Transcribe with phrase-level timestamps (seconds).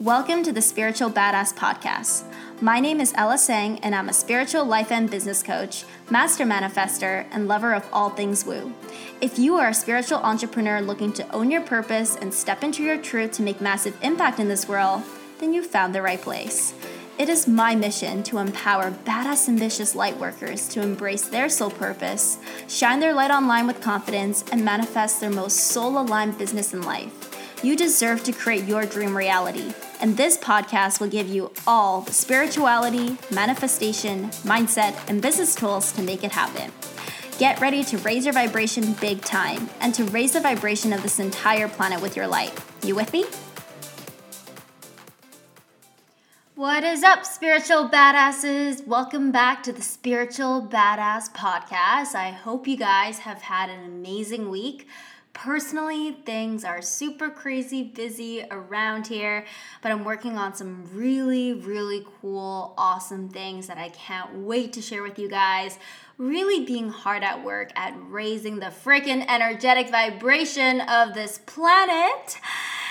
[0.00, 2.24] Welcome to the Spiritual Badass Podcast.
[2.62, 7.26] My name is Ella Sang, and I'm a spiritual life and business coach, master manifester,
[7.30, 8.72] and lover of all things woo.
[9.20, 12.96] If you are a spiritual entrepreneur looking to own your purpose and step into your
[12.96, 15.02] truth to make massive impact in this world,
[15.38, 16.72] then you've found the right place.
[17.18, 22.38] It is my mission to empower badass, ambitious light workers to embrace their soul purpose,
[22.68, 27.36] shine their light online with confidence, and manifest their most soul aligned business in life.
[27.62, 29.74] You deserve to create your dream reality.
[30.00, 36.00] And this podcast will give you all the spirituality, manifestation, mindset, and business tools to
[36.00, 36.72] make it happen.
[37.38, 41.20] Get ready to raise your vibration big time and to raise the vibration of this
[41.20, 42.58] entire planet with your light.
[42.82, 43.26] You with me?
[46.54, 48.86] What is up, spiritual badasses?
[48.86, 52.14] Welcome back to the Spiritual Badass Podcast.
[52.14, 54.86] I hope you guys have had an amazing week.
[55.42, 59.46] Personally, things are super crazy busy around here,
[59.80, 64.82] but I'm working on some really, really cool, awesome things that I can't wait to
[64.82, 65.78] share with you guys.
[66.18, 72.38] Really being hard at work at raising the freaking energetic vibration of this planet.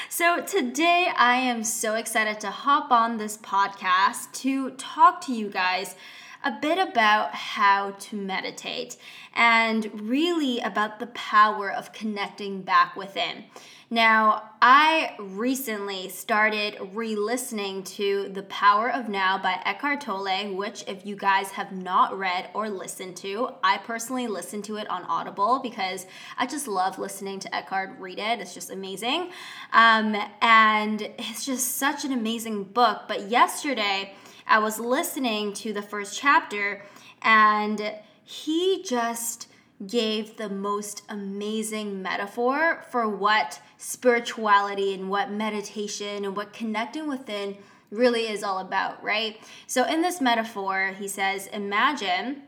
[0.09, 5.49] So, today I am so excited to hop on this podcast to talk to you
[5.49, 5.95] guys
[6.43, 8.97] a bit about how to meditate
[9.33, 13.45] and really about the power of connecting back within.
[13.91, 20.83] Now, I recently started re listening to The Power of Now by Eckhart Tolle, which,
[20.87, 25.05] if you guys have not read or listened to, I personally listened to it on
[25.05, 26.05] Audible because
[26.37, 28.39] I just love listening to Eckhart read it.
[28.39, 29.31] It's just amazing.
[29.73, 33.03] Um, and it's just such an amazing book.
[33.07, 34.13] But yesterday,
[34.49, 36.81] I was listening to the first chapter
[37.21, 39.47] and he just
[39.85, 47.57] gave the most amazing metaphor for what spirituality and what meditation and what connecting within
[47.91, 49.37] really is all about, right?
[49.67, 52.41] So, in this metaphor, he says, Imagine,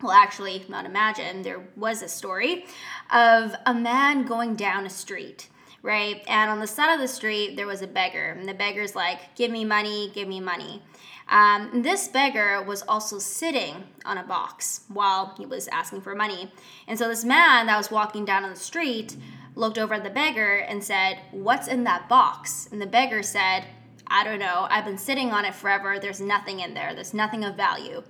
[0.00, 2.64] well, actually, not imagine, there was a story
[3.12, 5.48] of a man going down a street
[5.82, 6.22] right?
[6.28, 8.36] And on the side of the street, there was a beggar.
[8.38, 10.82] And the beggar's like, Give me money, give me money.
[11.30, 16.50] Um, this beggar was also sitting on a box while he was asking for money.
[16.88, 19.16] And so this man that was walking down on the street
[19.54, 22.68] looked over at the beggar and said, What's in that box?
[22.72, 23.64] And the beggar said,
[24.08, 24.66] I don't know.
[24.68, 26.00] I've been sitting on it forever.
[26.00, 28.02] There's nothing in there, there's nothing of value.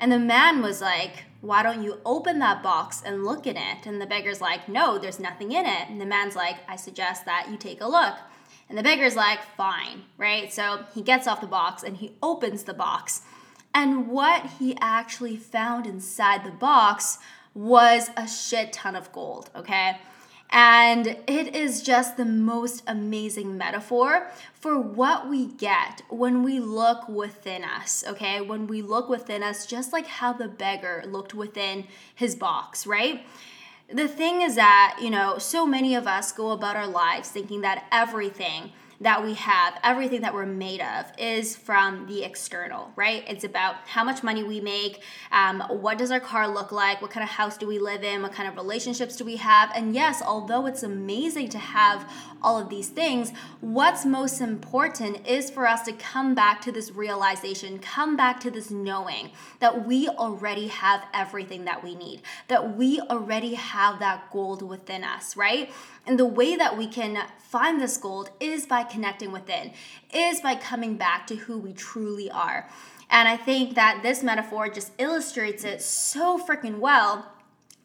[0.00, 3.86] And the man was like, Why don't you open that box and look in it?
[3.86, 5.88] And the beggar's like, No, there's nothing in it.
[5.88, 8.16] And the man's like, I suggest that you take a look.
[8.74, 10.52] And the beggar's like, fine, right?
[10.52, 13.22] So he gets off the box and he opens the box.
[13.72, 17.18] And what he actually found inside the box
[17.54, 20.00] was a shit ton of gold, okay?
[20.50, 27.08] And it is just the most amazing metaphor for what we get when we look
[27.08, 28.40] within us, okay?
[28.40, 33.24] When we look within us, just like how the beggar looked within his box, right?
[33.92, 37.60] The thing is that, you know, so many of us go about our lives thinking
[37.60, 38.72] that everything
[39.04, 43.22] that we have, everything that we're made of, is from the external, right?
[43.28, 47.10] It's about how much money we make, um, what does our car look like, what
[47.10, 49.70] kind of house do we live in, what kind of relationships do we have.
[49.74, 52.10] And yes, although it's amazing to have
[52.42, 56.90] all of these things, what's most important is for us to come back to this
[56.90, 62.74] realization, come back to this knowing that we already have everything that we need, that
[62.74, 65.70] we already have that gold within us, right?
[66.06, 69.72] And the way that we can find this gold is by connecting within,
[70.12, 72.68] is by coming back to who we truly are.
[73.10, 77.32] And I think that this metaphor just illustrates it so freaking well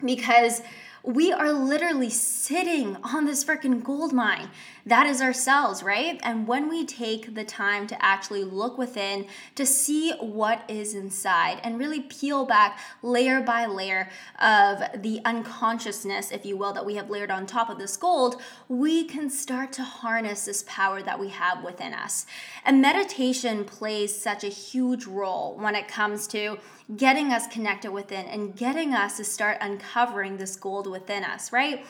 [0.04, 0.62] because
[1.04, 4.50] we are literally sitting on this freaking gold mine.
[4.90, 6.20] That is ourselves, right?
[6.24, 11.60] And when we take the time to actually look within to see what is inside
[11.64, 14.10] and really peel back layer by layer
[14.42, 18.42] of the unconsciousness, if you will, that we have layered on top of this gold,
[18.68, 22.26] we can start to harness this power that we have within us.
[22.66, 26.58] And meditation plays such a huge role when it comes to
[26.98, 31.86] getting us connected within and getting us to start uncovering this gold within us, right?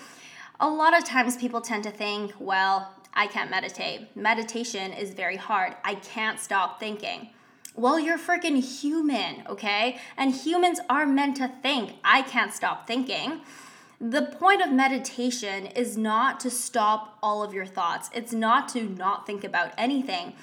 [0.62, 4.14] A lot of times people tend to think, well, I can't meditate.
[4.14, 5.78] Meditation is very hard.
[5.86, 7.30] I can't stop thinking.
[7.76, 10.00] Well, you're freaking human, okay?
[10.18, 11.94] And humans are meant to think.
[12.04, 13.40] I can't stop thinking.
[14.02, 18.84] The point of meditation is not to stop all of your thoughts, it's not to
[18.84, 20.34] not think about anything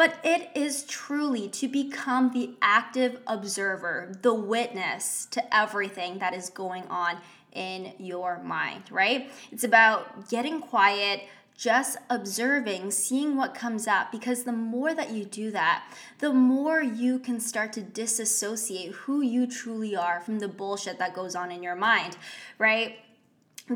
[0.00, 6.48] but it is truly to become the active observer, the witness to everything that is
[6.48, 7.18] going on
[7.52, 9.30] in your mind, right?
[9.50, 11.22] It's about getting quiet,
[11.56, 14.10] just observing, seeing what comes up.
[14.10, 15.84] Because the more that you do that,
[16.18, 21.14] the more you can start to disassociate who you truly are from the bullshit that
[21.14, 22.16] goes on in your mind,
[22.58, 22.98] right?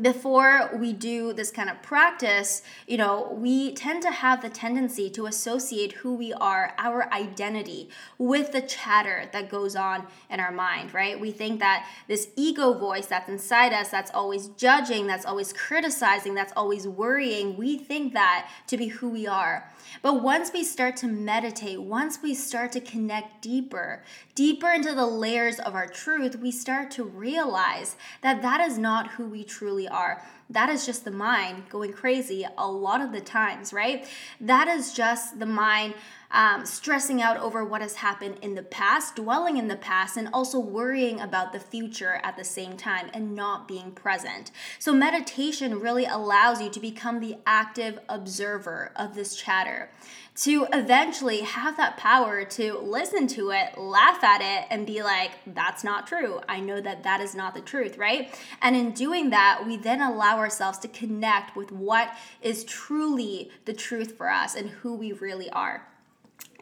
[0.01, 5.09] Before we do this kind of practice, you know, we tend to have the tendency
[5.11, 10.51] to associate who we are, our identity, with the chatter that goes on in our
[10.51, 11.19] mind, right?
[11.19, 16.33] We think that this ego voice that's inside us, that's always judging, that's always criticizing,
[16.33, 19.69] that's always worrying, we think that to be who we are.
[20.01, 24.03] But once we start to meditate, once we start to connect deeper,
[24.33, 29.11] deeper into the layers of our truth, we start to realize that that is not
[29.11, 30.21] who we truly are.
[30.49, 34.07] That is just the mind going crazy a lot of the times, right?
[34.39, 35.95] That is just the mind
[36.31, 40.27] um, stressing out over what has happened in the past, dwelling in the past, and
[40.33, 44.51] also worrying about the future at the same time and not being present.
[44.77, 49.89] So, meditation really allows you to become the active observer of this chatter,
[50.35, 55.31] to eventually have that power to listen to it, laugh at it, and be like,
[55.47, 56.41] that's not true.
[56.49, 58.37] I know that that is not the truth, right?
[58.61, 63.73] And in doing that, we then allow ourselves to connect with what is truly the
[63.73, 65.87] truth for us and who we really are.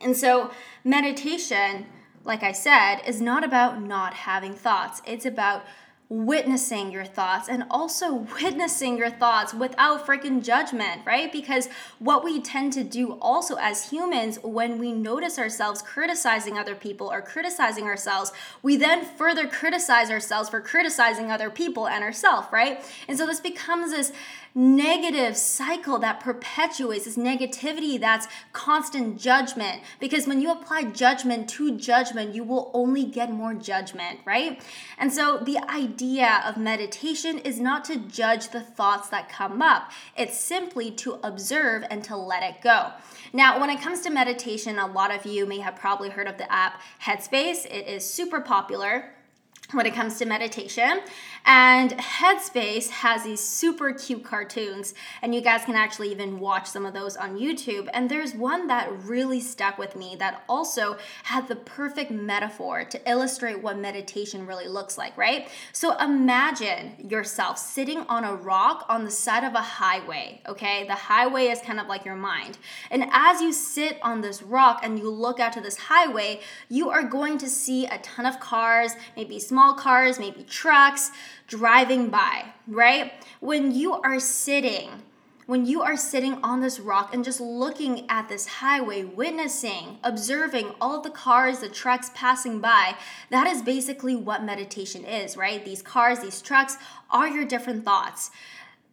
[0.01, 0.51] And so,
[0.83, 1.87] meditation,
[2.23, 5.01] like I said, is not about not having thoughts.
[5.05, 5.63] It's about
[6.13, 11.31] witnessing your thoughts and also witnessing your thoughts without freaking judgment, right?
[11.31, 11.68] Because
[11.98, 17.12] what we tend to do also as humans when we notice ourselves criticizing other people
[17.12, 18.31] or criticizing ourselves,
[18.62, 22.86] we then further criticize ourselves for criticizing other people and ourselves, right?
[23.07, 24.12] And so this becomes this
[24.55, 29.81] negative cycle that perpetuates this negativity that's constant judgment.
[30.00, 34.61] Because when you apply judgment to judgment, you will only get more judgment, right?
[34.97, 39.91] And so the idea of meditation is not to judge the thoughts that come up,
[40.15, 42.91] it's simply to observe and to let it go.
[43.31, 46.38] Now, when it comes to meditation, a lot of you may have probably heard of
[46.38, 47.65] the app Headspace.
[47.65, 49.12] It is super popular
[49.73, 51.01] when it comes to meditation.
[51.45, 56.85] And Headspace has these super cute cartoons, and you guys can actually even watch some
[56.85, 57.89] of those on YouTube.
[57.93, 63.09] And there's one that really stuck with me that also had the perfect metaphor to
[63.09, 65.49] illustrate what meditation really looks like, right?
[65.73, 70.85] So imagine yourself sitting on a rock on the side of a highway, okay?
[70.87, 72.57] The highway is kind of like your mind.
[72.89, 76.89] And as you sit on this rock and you look out to this highway, you
[76.89, 81.12] are going to see a ton of cars, maybe small cars, maybe trucks
[81.48, 83.13] driving by, right?
[83.39, 84.89] When you are sitting,
[85.45, 90.74] when you are sitting on this rock and just looking at this highway, witnessing, observing
[90.81, 92.95] all the cars, the trucks passing by,
[93.30, 95.63] that is basically what meditation is, right?
[95.63, 96.77] These cars, these trucks
[97.10, 98.31] are your different thoughts.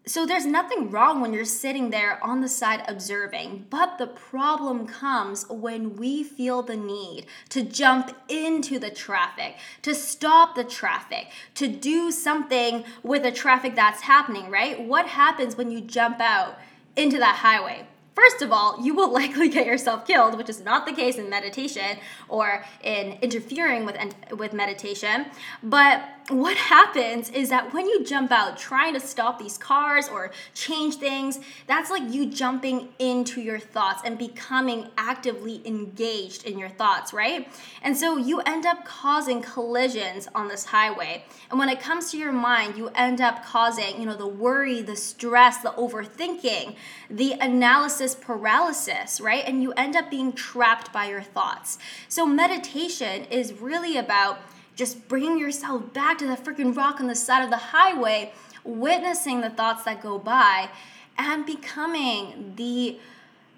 [0.07, 4.87] So there's nothing wrong when you're sitting there on the side observing, but the problem
[4.87, 11.29] comes when we feel the need to jump into the traffic, to stop the traffic,
[11.57, 14.81] to do something with the traffic that's happening, right?
[14.81, 16.59] What happens when you jump out
[16.97, 17.87] into that highway?
[18.15, 21.29] First of all, you will likely get yourself killed, which is not the case in
[21.29, 21.99] meditation
[22.29, 23.97] or in interfering with
[24.33, 25.27] with meditation.
[25.63, 30.31] But what happens is that when you jump out trying to stop these cars or
[30.55, 36.69] change things, that's like you jumping into your thoughts and becoming actively engaged in your
[36.69, 37.49] thoughts, right?
[37.83, 41.25] And so you end up causing collisions on this highway.
[41.51, 44.83] And when it comes to your mind, you end up causing, you know, the worry,
[44.83, 46.77] the stress, the overthinking,
[47.09, 49.45] the analysis paralysis, right?
[49.47, 51.79] And you end up being trapped by your thoughts.
[52.09, 54.39] So meditation is really about
[54.81, 58.33] just bringing yourself back to that freaking rock on the side of the highway,
[58.65, 60.71] witnessing the thoughts that go by,
[61.19, 62.99] and becoming the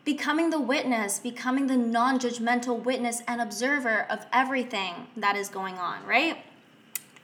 [0.04, 6.04] becoming the witness, becoming the non-judgmental witness and observer of everything that is going on,
[6.04, 6.38] right?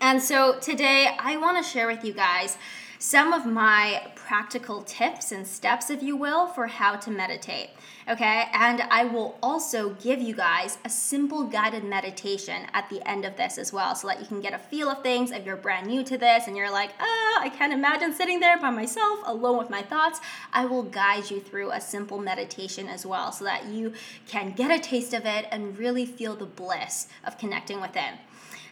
[0.00, 2.56] And so today I want to share with you guys
[3.00, 7.70] some of my practical tips and steps, if you will, for how to meditate.
[8.08, 13.24] Okay, and I will also give you guys a simple guided meditation at the end
[13.24, 15.56] of this as well, so that you can get a feel of things if you're
[15.56, 19.20] brand new to this and you're like, ah, I can't imagine sitting there by myself
[19.26, 20.20] alone with my thoughts.
[20.52, 23.92] I will guide you through a simple meditation as well, so that you
[24.26, 28.14] can get a taste of it and really feel the bliss of connecting with it.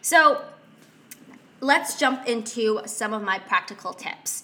[0.01, 0.43] So,
[1.61, 4.43] let's jump into some of my practical tips.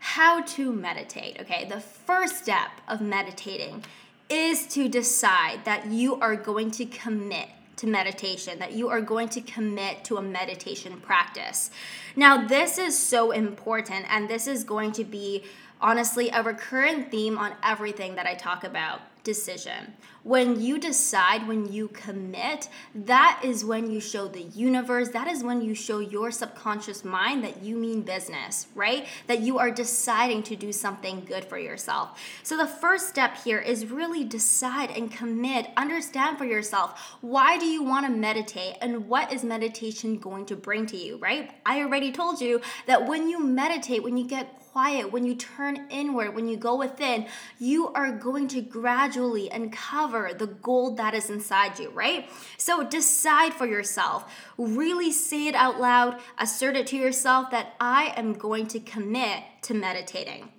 [0.00, 1.40] How to meditate.
[1.40, 3.84] Okay, the first step of meditating
[4.28, 9.28] is to decide that you are going to commit to meditation, that you are going
[9.30, 11.70] to commit to a meditation practice.
[12.14, 15.44] Now, this is so important, and this is going to be
[15.80, 19.94] honestly a recurrent theme on everything that I talk about decision.
[20.22, 25.42] When you decide, when you commit, that is when you show the universe, that is
[25.42, 29.06] when you show your subconscious mind that you mean business, right?
[29.28, 32.20] That you are deciding to do something good for yourself.
[32.42, 37.64] So the first step here is really decide and commit, understand for yourself why do
[37.64, 41.50] you want to meditate and what is meditation going to bring to you, right?
[41.64, 45.86] I already told you that when you meditate, when you get quiet, when you turn
[45.90, 47.26] inward, when you go within,
[47.58, 52.28] you are going to gradually uncover the gold that is inside you, right?
[52.56, 54.32] So decide for yourself.
[54.58, 59.42] Really say it out loud, assert it to yourself that I am going to commit
[59.62, 60.52] to meditating.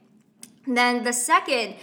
[0.68, 1.76] Then the second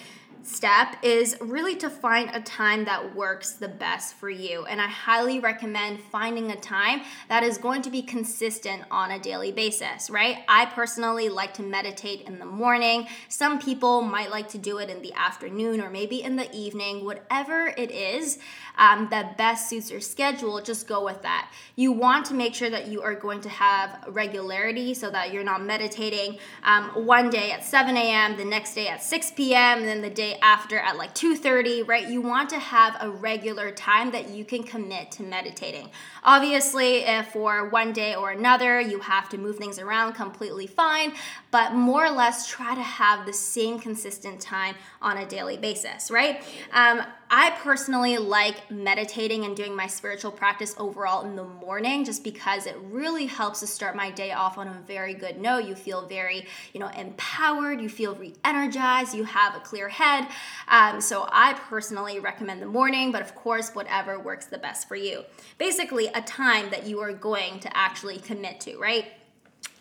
[0.42, 4.64] step is really to find a time that works the best for you.
[4.66, 9.18] And I highly recommend finding a time that is going to be consistent on a
[9.18, 10.38] daily basis, right?
[10.49, 13.07] I personally like to meditate in the morning.
[13.28, 17.04] Some people might like to do it in the afternoon or maybe in the evening,
[17.04, 18.38] whatever it is
[18.78, 21.50] um, that best suits your schedule, just go with that.
[21.76, 25.45] You want to make sure that you are going to have regularity so that you're
[25.45, 29.88] not meditating um, one day at 7 a.m., the next day at 6 p.m., and
[29.88, 32.08] then the day after at like 2:30, right?
[32.08, 35.90] You want to have a regular time that you can commit to meditating.
[36.23, 41.12] Obviously, if for one day or another you have to move things around, completely fine,
[41.50, 46.11] but more or less try to have the same consistent time on a daily basis,
[46.11, 46.42] right?
[46.73, 52.25] Um, I personally like meditating and doing my spiritual practice overall in the morning just
[52.25, 55.66] because it really helps to start my day off on a very good note.
[55.66, 60.26] You feel very, you know, empowered, you feel re-energized, you have a clear head.
[60.68, 64.97] Um, so I personally recommend the morning, but of course, whatever works the best for
[64.97, 65.25] you.
[65.58, 69.06] Basically, a time that you are going to actually commit to, right?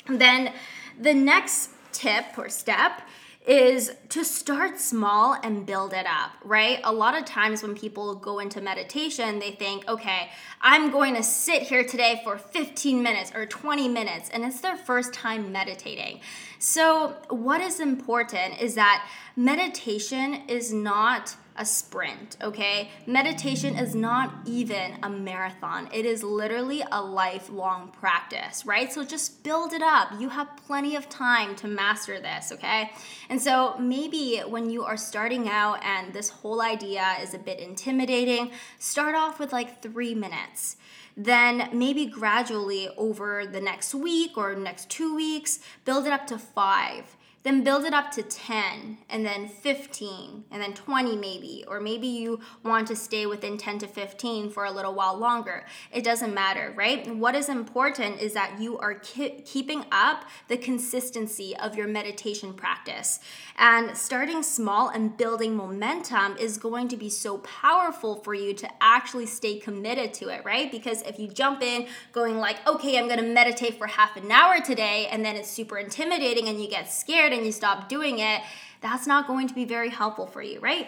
[0.09, 0.53] then
[0.99, 3.01] the next tip or step
[3.47, 6.81] is to start small and build it up, right?
[6.83, 10.29] A lot of times when people go into meditation, they think, okay,
[10.61, 14.75] I'm going to sit here today for 15 minutes or 20 minutes, and it's their
[14.75, 16.19] first time meditating.
[16.59, 22.89] So, what is important is that meditation is not a sprint, okay?
[23.05, 25.89] Meditation is not even a marathon.
[25.91, 28.91] It is literally a lifelong practice, right?
[28.91, 30.09] So just build it up.
[30.19, 32.91] You have plenty of time to master this, okay?
[33.29, 37.59] And so maybe when you are starting out and this whole idea is a bit
[37.59, 40.77] intimidating, start off with like three minutes
[41.19, 46.37] then maybe gradually over the next week or next two weeks, build it up to
[46.37, 51.79] five then build it up to 10 and then 15 and then 20 maybe or
[51.79, 55.65] maybe you want to stay within 10 to 15 for a little while longer.
[55.91, 57.15] It doesn't matter right?
[57.15, 62.53] What is important is that you are ki- keeping up the consistency of your meditation
[62.53, 63.19] practice.
[63.57, 68.69] And starting small and building momentum is going to be so powerful for you to
[68.81, 70.71] actually stay committed to it right?
[70.71, 74.31] Because if you jump in going like okay i'm going to meditate for half an
[74.31, 76.91] hour today and then it's super intimidating and you get
[77.27, 78.41] scared and you stop doing it,
[78.81, 80.87] that's not going to be very helpful for you, right?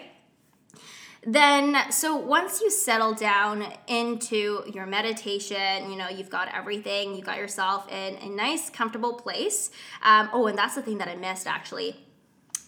[1.26, 7.20] then so once you settle down into your meditation you know you've got everything you
[7.20, 9.70] got yourself in a nice comfortable place
[10.02, 11.94] um, oh and that's the thing that i missed actually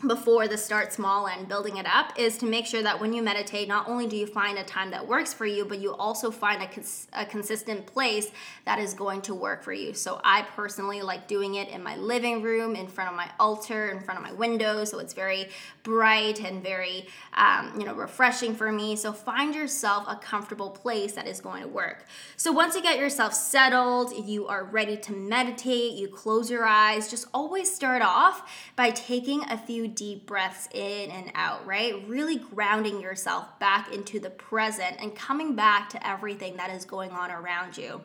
[0.06, 3.22] before the start small and building it up is to make sure that when you
[3.22, 6.30] meditate, not only do you find a time that works for you, but you also
[6.30, 8.30] find a, cons- a consistent place
[8.64, 9.94] that is going to work for you.
[9.94, 13.90] So I personally like doing it in my living room, in front of my altar,
[13.90, 14.84] in front of my window.
[14.84, 15.48] So it's very
[15.82, 18.96] bright and very, um, you know, refreshing for me.
[18.96, 22.06] So find yourself a comfortable place that is going to work.
[22.36, 27.10] So once you get yourself settled, you are ready to meditate, you close your eyes,
[27.10, 32.06] just always start off by taking a few deep breaths in and out, right?
[32.06, 37.10] Really grounding yourself back into the present and coming back to everything that is going
[37.10, 38.00] on around you.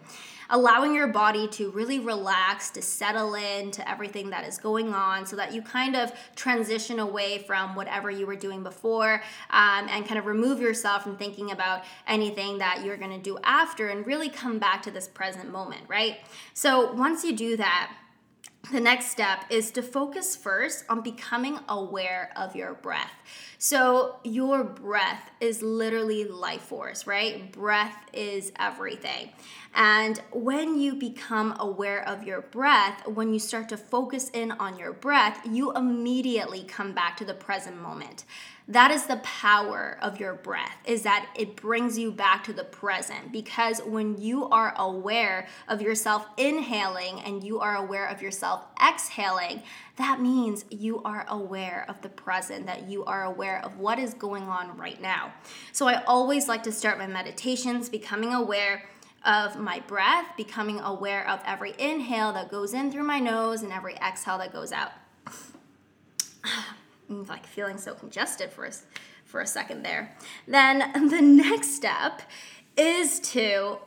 [0.50, 5.26] Allowing your body to really relax, to settle in to everything that is going on
[5.26, 10.06] so that you kind of transition away from whatever you were doing before um, and
[10.06, 14.30] kind of remove yourself from thinking about anything that you're gonna do after and really
[14.30, 16.18] come back to this present moment, right?
[16.54, 17.92] So once you do that,
[18.72, 23.12] the next step is to focus first on becoming aware of your breath.
[23.60, 27.52] So, your breath is literally life force, right?
[27.52, 29.32] Breath is everything.
[29.74, 34.78] And when you become aware of your breath, when you start to focus in on
[34.78, 38.26] your breath, you immediately come back to the present moment
[38.70, 42.66] that is the power of your breath is that it brings you back to the
[42.66, 43.32] present.
[43.32, 49.64] Because when you are aware of yourself inhaling and you are aware of yourself exhaling
[49.98, 54.14] that means you are aware of the present that you are aware of what is
[54.14, 55.34] going on right now.
[55.72, 58.84] So i always like to start my meditations becoming aware
[59.26, 63.72] of my breath becoming aware of every inhale that goes in through my nose and
[63.74, 64.92] every exhale that goes out
[67.10, 68.72] Mm, like feeling so congested for a,
[69.26, 70.16] for a second there.
[70.48, 72.22] Then the next step
[72.76, 73.78] is to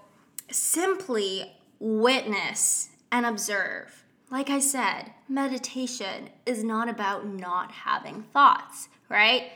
[0.51, 4.05] simply witness and observe.
[4.31, 9.53] Like I said, meditation is not about not having thoughts, right?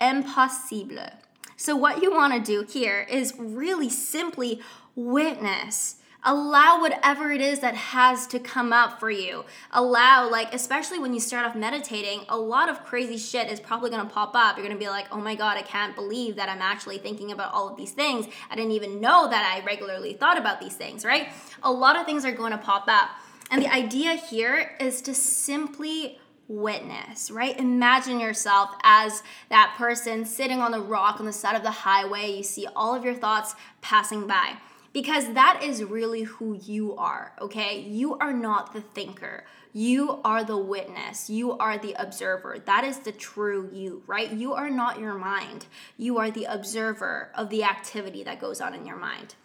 [0.00, 1.10] Impossible.
[1.56, 4.60] So, what you want to do here is really simply
[4.96, 9.44] witness allow whatever it is that has to come up for you.
[9.72, 13.90] Allow like especially when you start off meditating a lot of crazy shit is probably
[13.90, 14.56] going to pop up.
[14.56, 17.32] You're going to be like oh my god i can't believe that i'm actually thinking
[17.32, 18.26] about all of these things.
[18.50, 21.28] I didn't even know that i regularly thought about these things right?
[21.62, 23.10] A lot of things are going to pop up.
[23.50, 27.58] And the idea here is to simply witness, right?
[27.58, 32.30] Imagine yourself as that person sitting on the rock on the side of the highway.
[32.30, 34.56] You see all of your thoughts passing by
[34.92, 37.80] because that is really who you are, okay?
[37.80, 39.44] You are not the thinker.
[39.72, 41.30] You are the witness.
[41.30, 42.58] You are the observer.
[42.58, 44.32] That is the true you, right?
[44.32, 45.66] You are not your mind.
[45.96, 49.36] You are the observer of the activity that goes on in your mind.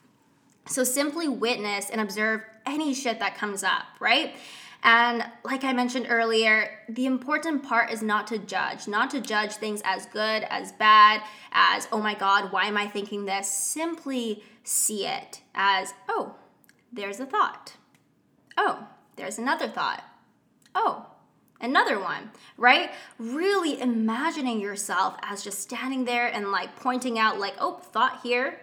[0.68, 4.36] So simply witness and observe any shit that comes up, right?
[4.86, 9.54] And like I mentioned earlier, the important part is not to judge, not to judge
[9.54, 13.50] things as good, as bad, as, oh my God, why am I thinking this?
[13.50, 16.36] Simply see it as, oh,
[16.94, 17.74] there's a thought.
[18.58, 20.04] Oh, there's another thought.
[20.76, 21.08] Oh,
[21.60, 22.92] another one, right?
[23.18, 28.60] Really imagining yourself as just standing there and like pointing out, like, oh, thought here,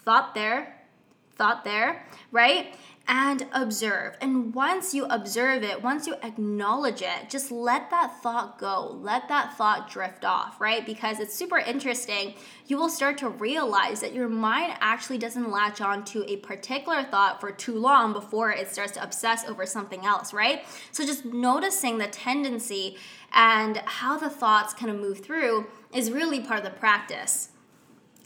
[0.00, 0.74] thought there,
[1.36, 2.74] thought there, right?
[3.08, 4.16] And observe.
[4.20, 8.96] And once you observe it, once you acknowledge it, just let that thought go.
[9.00, 10.86] Let that thought drift off, right?
[10.86, 12.34] Because it's super interesting.
[12.66, 17.02] You will start to realize that your mind actually doesn't latch on to a particular
[17.02, 20.64] thought for too long before it starts to obsess over something else, right?
[20.92, 22.96] So just noticing the tendency
[23.32, 27.48] and how the thoughts kind of move through is really part of the practice.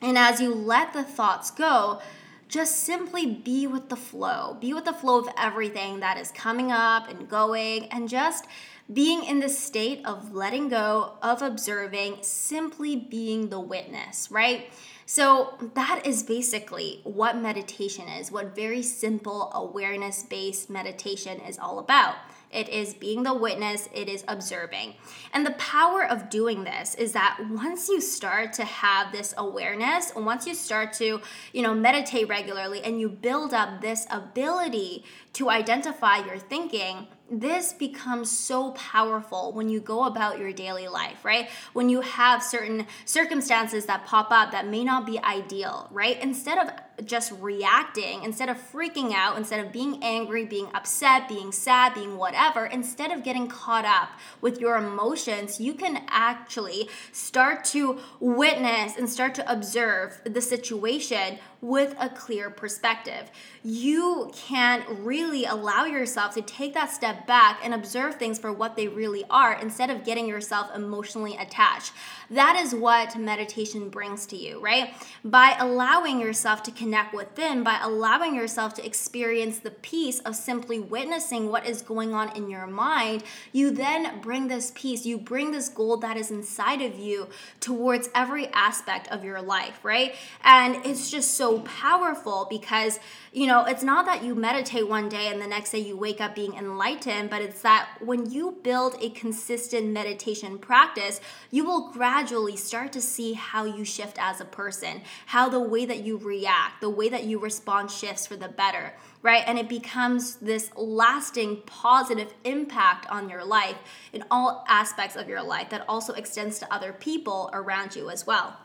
[0.03, 2.01] And as you let the thoughts go,
[2.49, 4.57] just simply be with the flow.
[4.61, 8.47] Be with the flow of everything that is coming up and going, and just
[8.93, 14.71] being in the state of letting go, of observing, simply being the witness, right?
[15.07, 21.79] So, that is basically what meditation is, what very simple awareness based meditation is all
[21.79, 22.17] about.
[22.51, 24.95] It is being the witness, it is observing.
[25.33, 30.13] And the power of doing this is that once you start to have this awareness,
[30.15, 31.21] once you start to,
[31.53, 35.05] you know, meditate regularly and you build up this ability
[35.35, 41.25] to identify your thinking, this becomes so powerful when you go about your daily life,
[41.25, 41.49] right?
[41.73, 46.21] When you have certain circumstances that pop up that may not be ideal, right?
[46.23, 46.71] Instead of
[47.05, 52.17] just reacting, instead of freaking out, instead of being angry, being upset, being sad, being
[52.17, 54.09] whatever, instead of getting caught up
[54.41, 61.39] with your emotions, you can actually start to witness and start to observe the situation
[61.61, 63.31] with a clear perspective.
[63.63, 68.77] You can really allow yourself to take that step back and observe things for what
[68.77, 71.93] they really are instead of getting yourself emotionally attached.
[72.31, 74.95] That is what meditation brings to you, right?
[75.25, 80.79] By allowing yourself to connect within, by allowing yourself to experience the peace of simply
[80.79, 83.23] witnessing what is going on in your mind,
[83.53, 87.29] you then bring this peace, you bring this gold that is inside of you
[87.61, 90.15] towards every aspect of your life, right?
[90.45, 92.99] And it's just so powerful because
[93.37, 96.23] you know, it's not that you meditate one day and the next day you wake
[96.23, 101.21] up being enlightened, but it's that when you build a consistent meditation practice,
[101.51, 105.85] you will gradually start to see how you shift as a person, how the way
[105.85, 109.43] that you react, the way that you respond shifts for the better, right?
[109.47, 113.77] And it becomes this lasting positive impact on your life
[114.13, 118.27] in all aspects of your life that also extends to other people around you as
[118.27, 118.57] well.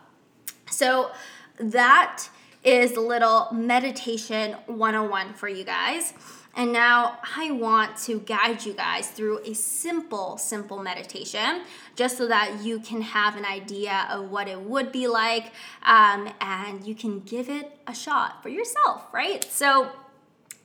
[0.70, 1.10] So,
[1.58, 2.28] that
[2.64, 6.14] is little meditation 101 for you guys.
[6.54, 11.62] And now I want to guide you guys through a simple, simple meditation
[11.96, 16.28] just so that you can have an idea of what it would be like um,
[16.40, 19.44] and you can give it a shot for yourself, right?
[19.44, 19.92] So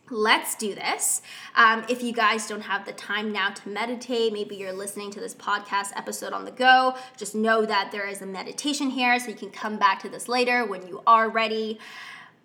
[0.10, 1.21] let's do this.
[1.56, 5.19] Um, if you guys don't have the time now to meditate, maybe you're listening to
[5.19, 9.30] this podcast episode on the go, just know that there is a meditation here so
[9.30, 11.80] you can come back to this later when you are ready.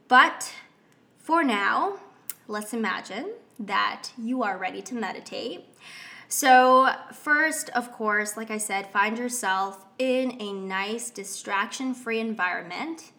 [0.09, 0.53] But
[1.19, 1.99] for now,
[2.53, 5.65] let's imagine that you are ready to meditate.
[6.29, 13.13] So, first, of course, like I said, find yourself in a nice, distraction free environment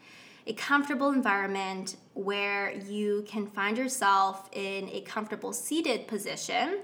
[0.46, 6.80] a comfortable environment where you can find yourself in a comfortable seated position,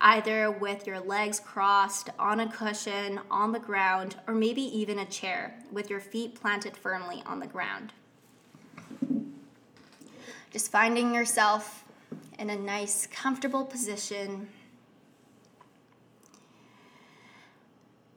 [0.00, 5.04] either with your legs crossed on a cushion, on the ground, or maybe even a
[5.04, 7.92] chair with your feet planted firmly on the ground.
[10.50, 11.83] Just finding yourself
[12.38, 14.48] in a nice, comfortable position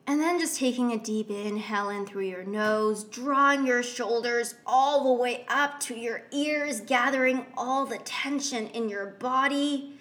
[0.09, 5.03] And then just taking a deep inhale in through your nose, drawing your shoulders all
[5.03, 9.99] the way up to your ears, gathering all the tension in your body.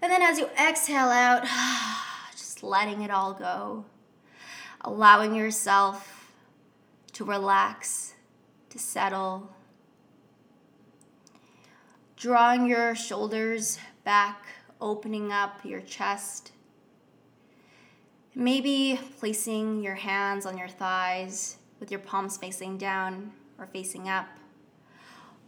[0.00, 1.44] And then as you exhale out,
[2.32, 3.84] just letting it all go,
[4.80, 6.32] allowing yourself
[7.12, 8.14] to relax,
[8.70, 9.54] to settle.
[12.22, 14.46] Drawing your shoulders back,
[14.80, 16.52] opening up your chest
[18.34, 24.26] Maybe placing your hands on your thighs with your palms facing down or facing up.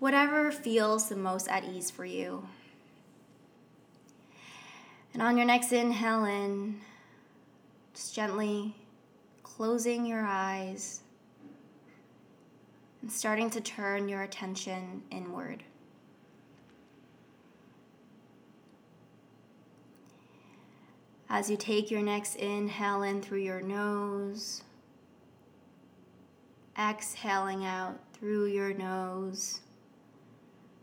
[0.01, 2.47] Whatever feels the most at ease for you.
[5.15, 6.81] And on your next inhale in,
[7.95, 8.75] just gently
[9.43, 11.01] closing your eyes
[13.01, 15.63] and starting to turn your attention inward.
[21.37, 24.63] As you take your next inhale in through your nose,
[26.79, 29.61] exhaling out through your nose,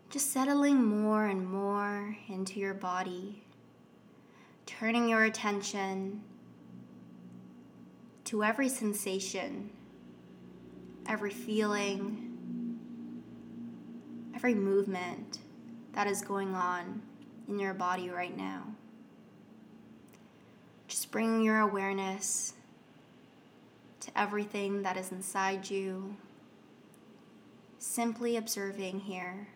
[0.09, 3.45] just settling more and more into your body,
[4.65, 6.21] turning your attention
[8.25, 9.69] to every sensation,
[11.07, 12.77] every feeling,
[14.35, 15.37] every movement
[15.93, 17.01] that is going on
[17.47, 18.65] in your body right now.
[20.91, 22.53] Just bring your awareness
[24.01, 26.17] to everything that is inside you.
[27.79, 29.47] Simply observing here,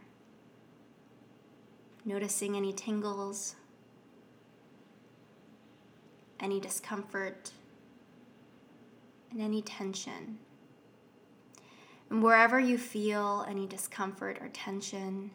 [2.05, 3.57] noticing any tingles,
[6.39, 7.51] any discomfort,
[9.29, 10.37] and any tension.
[12.09, 15.31] And wherever you feel any discomfort or tension,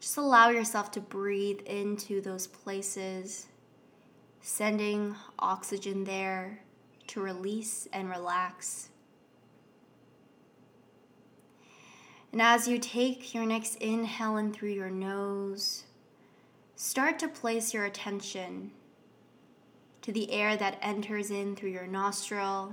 [0.00, 3.48] just allow yourself to breathe into those places
[4.46, 6.60] sending oxygen there
[7.08, 8.90] to release and relax.
[12.30, 15.82] And as you take your next inhale in through your nose,
[16.76, 18.70] start to place your attention
[20.02, 22.72] to the air that enters in through your nostril.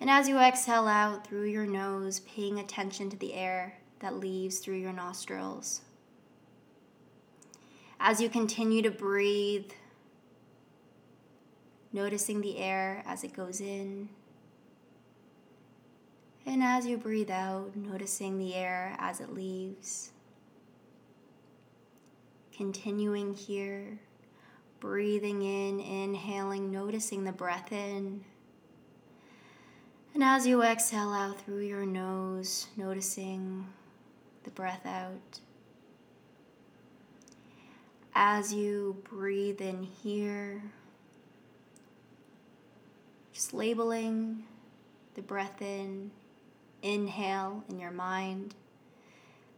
[0.00, 4.60] And as you exhale out through your nose, paying attention to the air that leaves
[4.60, 5.82] through your nostrils.
[8.00, 9.70] As you continue to breathe,
[11.92, 14.08] noticing the air as it goes in.
[16.46, 20.10] And as you breathe out, noticing the air as it leaves.
[22.52, 23.98] Continuing here,
[24.80, 28.24] breathing in, inhaling, noticing the breath in.
[30.14, 33.66] And as you exhale out through your nose, noticing
[34.42, 35.40] the breath out.
[38.14, 40.62] As you breathe in here,
[43.52, 44.44] labeling
[45.14, 46.10] the breath in,
[46.82, 48.54] inhale in your mind.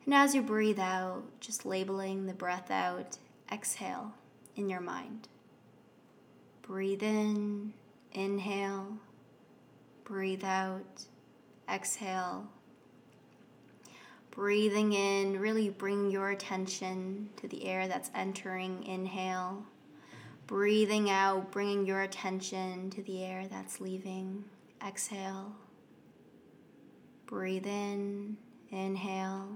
[0.05, 3.19] And as you breathe out, just labeling the breath out,
[3.51, 4.13] exhale
[4.57, 5.29] in your mind.
[6.63, 7.73] Breathe in,
[8.13, 8.99] inhale,
[10.05, 11.05] breathe out,
[11.69, 12.49] exhale.
[14.31, 19.63] Breathing in, really bring your attention to the air that's entering, inhale.
[20.47, 24.45] Breathing out, bringing your attention to the air that's leaving.
[24.87, 25.53] Exhale.
[27.27, 28.37] Breathe in,
[28.71, 29.49] inhale.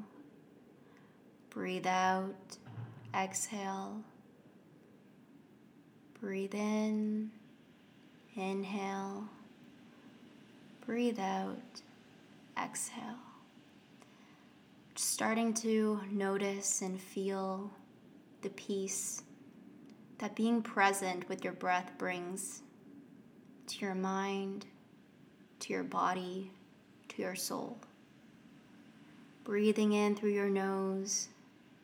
[1.51, 2.57] Breathe out,
[3.15, 4.03] exhale.
[6.21, 7.31] Breathe in,
[8.35, 9.29] inhale.
[10.87, 11.83] Breathe out,
[12.63, 13.19] exhale.
[14.95, 17.71] Starting to notice and feel
[18.43, 19.23] the peace
[20.19, 22.63] that being present with your breath brings
[23.67, 24.67] to your mind,
[25.61, 26.51] to your body,
[27.09, 27.79] to your soul.
[29.45, 31.29] Breathing in through your nose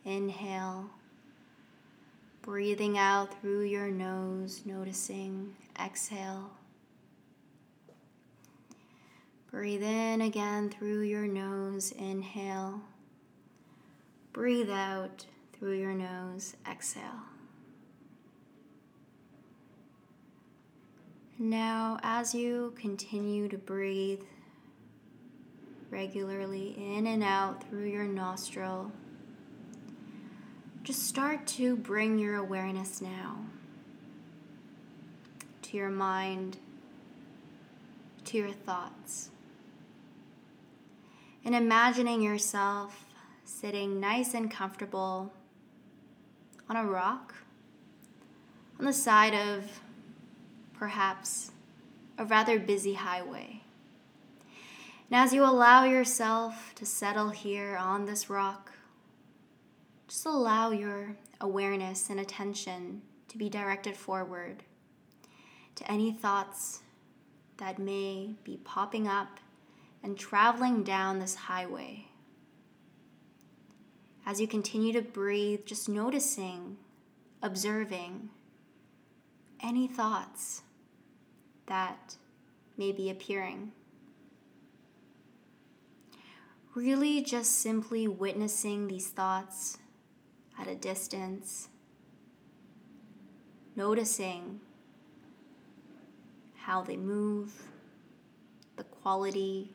[0.04, 0.90] Inhale.
[2.42, 5.54] Breathing out through your nose, noticing.
[5.80, 6.50] Exhale.
[9.50, 11.92] Breathe in again through your nose.
[11.92, 12.80] Inhale.
[14.32, 16.56] Breathe out through your nose.
[16.68, 17.31] Exhale.
[21.44, 24.22] Now, as you continue to breathe
[25.90, 28.92] regularly in and out through your nostril,
[30.84, 33.38] just start to bring your awareness now
[35.62, 36.58] to your mind,
[38.26, 39.30] to your thoughts.
[41.44, 43.04] And imagining yourself
[43.44, 45.32] sitting nice and comfortable
[46.68, 47.34] on a rock
[48.78, 49.64] on the side of
[50.82, 51.52] perhaps
[52.18, 53.62] a rather busy highway.
[55.08, 58.72] And as you allow yourself to settle here on this rock,
[60.08, 64.64] just allow your awareness and attention to be directed forward
[65.76, 66.80] to any thoughts
[67.58, 69.38] that may be popping up
[70.02, 72.08] and traveling down this highway.
[74.26, 76.76] As you continue to breathe, just noticing,
[77.40, 78.30] observing
[79.60, 80.62] any thoughts
[81.72, 82.16] that
[82.76, 83.72] may be appearing.
[86.74, 89.78] Really, just simply witnessing these thoughts
[90.60, 91.70] at a distance,
[93.74, 94.60] noticing
[96.56, 97.54] how they move,
[98.76, 99.70] the quality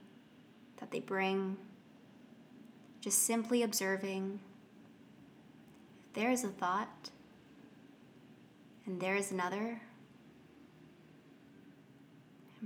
[0.79, 1.57] that they bring,
[3.01, 4.39] just simply observing.
[6.13, 7.09] There is a thought
[8.85, 9.81] and there is another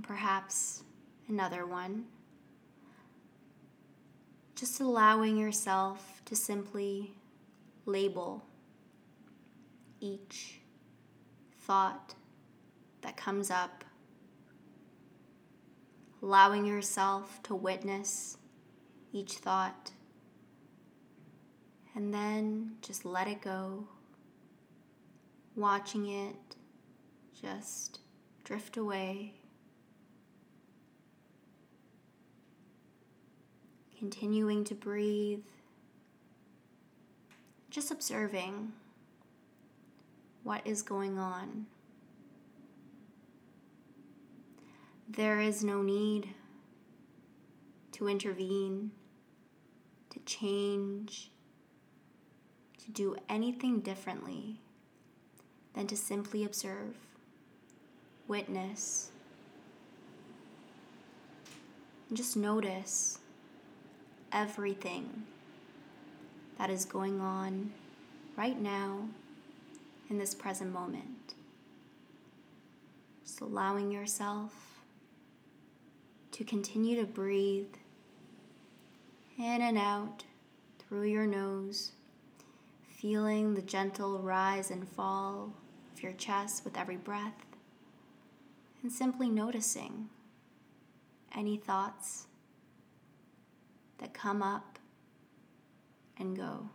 [0.02, 0.82] perhaps
[1.28, 2.04] another one.
[4.54, 7.14] Just allowing yourself to simply
[7.86, 8.44] label
[10.00, 10.60] each
[11.60, 12.14] thought
[13.02, 13.84] that comes up,
[16.22, 18.36] allowing yourself to witness
[19.12, 19.90] each thought,
[21.94, 23.86] and then just let it go,
[25.56, 26.36] watching it
[27.40, 28.00] just
[28.44, 29.34] drift away
[34.02, 35.44] continuing to breathe,
[37.70, 38.72] just observing
[40.42, 41.66] what is going on.
[45.08, 46.30] There is no need
[47.92, 48.90] to intervene,
[50.10, 51.30] to change,
[52.84, 54.58] to do anything differently
[55.74, 56.96] than to simply observe,
[58.26, 59.12] witness,
[62.08, 63.20] and just notice
[64.32, 65.24] everything
[66.58, 67.72] that is going on
[68.36, 69.08] right now
[70.08, 71.34] in this present moment.
[73.24, 74.52] Just allowing yourself
[76.32, 77.74] to continue to breathe
[79.38, 80.24] in and out
[80.78, 81.92] through your nose,
[82.88, 85.52] feeling the gentle rise and fall
[85.92, 87.46] of your chest with every breath,
[88.82, 90.08] and simply noticing
[91.34, 92.26] any thoughts
[94.02, 94.80] that come up
[96.18, 96.68] and go.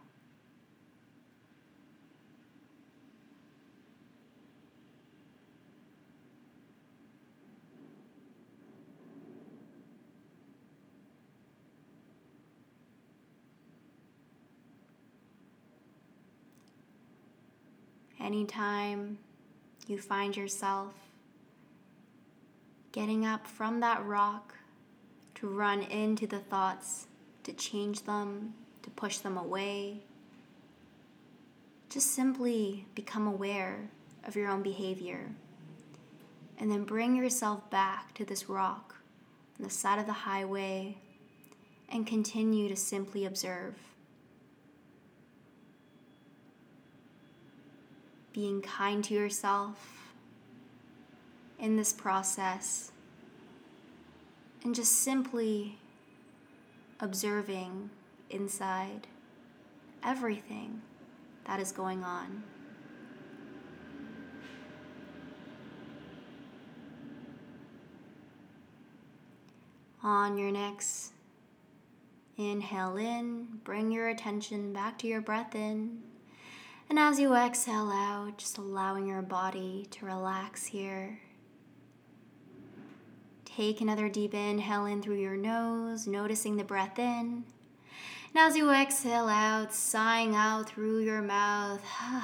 [18.21, 19.17] Anytime
[19.87, 20.93] you find yourself
[22.93, 24.53] getting up from that rock
[25.35, 27.07] to run into the thoughts
[27.47, 30.01] to change them, to push them away.
[31.89, 33.89] Just simply become aware
[34.25, 35.31] of your own behavior.
[36.59, 38.95] And then bring yourself back to this rock
[39.57, 40.97] on the side of the highway
[41.87, 43.75] and continue to simply observe.
[48.33, 50.11] Being kind to yourself
[51.59, 52.91] in this process
[54.65, 55.77] and just simply
[56.99, 57.89] observing
[58.29, 59.07] inside
[60.03, 60.81] everything
[61.45, 62.43] that is going on.
[70.03, 71.11] On your next
[72.37, 75.99] inhale in, bring your attention back to your breath in.
[76.89, 81.19] And as you exhale out, just allowing your body to relax here
[83.57, 87.43] Take another deep inhale in through your nose, noticing the breath in.
[88.31, 91.81] And as you exhale out, sighing out through your mouth.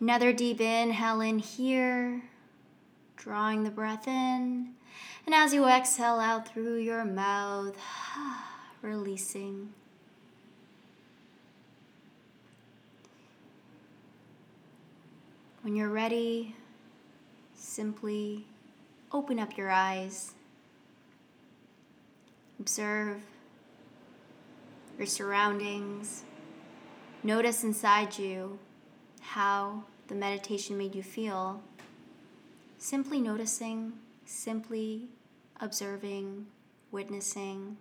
[0.00, 2.22] Another deep inhale in here,
[3.14, 4.70] drawing the breath in.
[5.26, 7.76] And as you exhale out through your mouth,
[8.82, 9.72] releasing.
[15.62, 16.56] When you're ready,
[17.54, 18.44] simply
[19.12, 20.32] open up your eyes.
[22.60, 23.22] Observe
[24.96, 26.24] your surroundings.
[27.22, 28.58] Notice inside you
[29.20, 31.62] how the meditation made you feel.
[32.78, 33.92] Simply noticing,
[34.24, 35.08] simply
[35.60, 36.46] observing,
[36.90, 37.76] witnessing,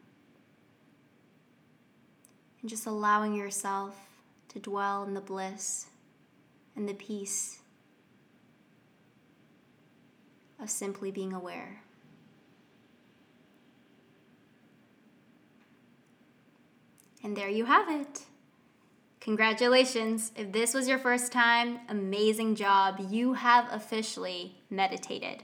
[2.62, 3.96] and just allowing yourself
[4.50, 5.88] to dwell in the bliss
[6.76, 7.57] and the peace
[10.68, 11.82] of simply being aware.
[17.24, 18.26] And there you have it.
[19.22, 20.34] Congratulations.
[20.36, 23.00] If this was your first time, amazing job.
[23.10, 25.44] You have officially meditated.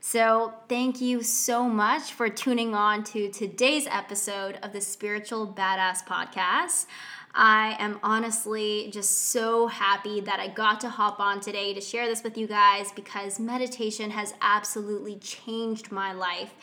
[0.00, 6.04] So, thank you so much for tuning on to today's episode of the Spiritual Badass
[6.06, 6.84] Podcast.
[7.36, 12.06] I am honestly just so happy that I got to hop on today to share
[12.06, 16.54] this with you guys because meditation has absolutely changed my life.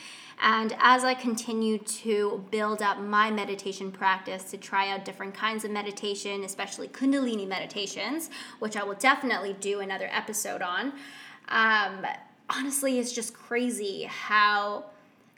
[0.41, 5.65] And as I continue to build up my meditation practice to try out different kinds
[5.65, 8.29] of meditation, especially Kundalini meditations,
[8.59, 10.93] which I will definitely do another episode on,
[11.49, 12.05] um,
[12.49, 14.85] honestly, it's just crazy how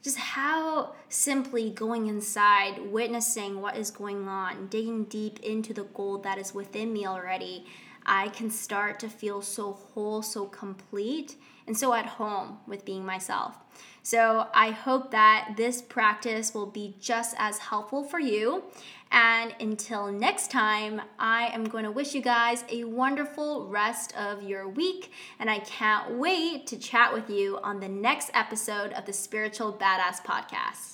[0.04, 6.24] just how simply going inside, witnessing what is going on, digging deep into the gold
[6.24, 7.66] that is within me already,
[8.06, 13.06] I can start to feel so whole, so complete, and so at home with being
[13.06, 13.56] myself.
[14.02, 18.63] So I hope that this practice will be just as helpful for you.
[19.13, 24.41] And until next time, I am going to wish you guys a wonderful rest of
[24.41, 25.12] your week.
[25.39, 29.71] And I can't wait to chat with you on the next episode of the Spiritual
[29.71, 30.92] Badass Podcast.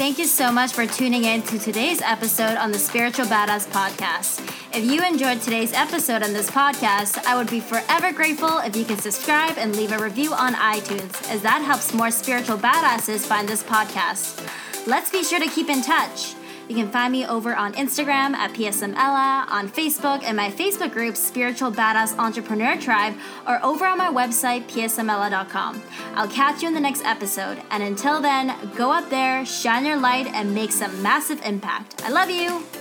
[0.00, 4.40] Thank you so much for tuning in to today's episode on the Spiritual Badass Podcast.
[4.74, 8.86] If you enjoyed today's episode on this podcast, I would be forever grateful if you
[8.86, 13.46] can subscribe and leave a review on iTunes, as that helps more spiritual badasses find
[13.46, 14.40] this podcast.
[14.86, 16.34] Let's be sure to keep in touch.
[16.70, 20.92] You can find me over on Instagram at PSM Ella, on Facebook and my Facebook
[20.92, 25.82] group Spiritual Badass Entrepreneur Tribe, or over on my website psmella.com.
[26.14, 29.96] I'll catch you in the next episode, and until then, go out there, shine your
[29.96, 32.04] light, and make some massive impact.
[32.04, 32.79] I love you.